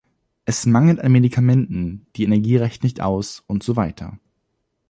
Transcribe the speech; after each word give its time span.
Es 0.45 0.65
mangelt 0.65 0.99
an 0.99 1.11
Medikamenten, 1.11 2.07
die 2.15 2.23
Energie 2.23 2.57
reicht 2.57 2.81
nicht 2.81 3.01
aus, 3.01 3.43
und 3.45 3.61
so 3.61 3.75
weiter. 3.75 4.17